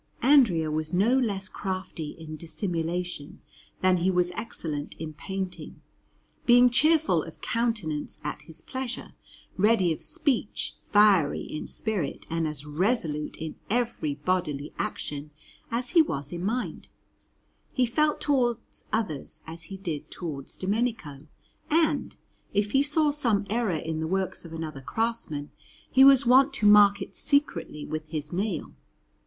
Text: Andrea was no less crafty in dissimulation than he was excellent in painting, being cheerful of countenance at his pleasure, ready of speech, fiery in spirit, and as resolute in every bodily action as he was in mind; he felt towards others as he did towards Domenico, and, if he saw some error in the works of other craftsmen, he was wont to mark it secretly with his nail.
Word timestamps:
Andrea 0.23 0.71
was 0.71 0.93
no 0.93 1.15
less 1.19 1.47
crafty 1.47 2.15
in 2.17 2.35
dissimulation 2.35 3.39
than 3.81 3.97
he 3.97 4.09
was 4.09 4.31
excellent 4.31 4.95
in 4.95 5.13
painting, 5.13 5.83
being 6.47 6.71
cheerful 6.71 7.21
of 7.21 7.39
countenance 7.41 8.19
at 8.23 8.41
his 8.41 8.61
pleasure, 8.61 9.13
ready 9.57 9.93
of 9.93 10.01
speech, 10.01 10.73
fiery 10.79 11.41
in 11.43 11.67
spirit, 11.67 12.25
and 12.31 12.47
as 12.47 12.65
resolute 12.65 13.35
in 13.37 13.57
every 13.69 14.15
bodily 14.15 14.73
action 14.79 15.29
as 15.69 15.91
he 15.91 16.01
was 16.01 16.33
in 16.33 16.43
mind; 16.43 16.87
he 17.71 17.85
felt 17.85 18.19
towards 18.19 18.85
others 18.91 19.43
as 19.45 19.65
he 19.65 19.77
did 19.77 20.09
towards 20.09 20.57
Domenico, 20.57 21.27
and, 21.69 22.15
if 22.55 22.71
he 22.71 22.81
saw 22.81 23.11
some 23.11 23.45
error 23.51 23.69
in 23.69 23.99
the 23.99 24.07
works 24.07 24.45
of 24.45 24.51
other 24.63 24.81
craftsmen, 24.81 25.51
he 25.91 26.03
was 26.03 26.25
wont 26.25 26.53
to 26.55 26.65
mark 26.65 27.03
it 27.03 27.15
secretly 27.15 27.85
with 27.85 28.07
his 28.07 28.33
nail. 28.33 28.73